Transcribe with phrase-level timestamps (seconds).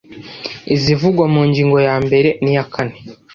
[0.75, 2.95] izivugwa mu ngingo yambere niyakane